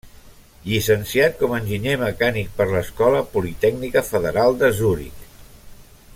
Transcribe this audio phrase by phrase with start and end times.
[0.69, 5.25] Llicenciat com enginyer mecànic per l'Escola Politècnica Federal de Zuric.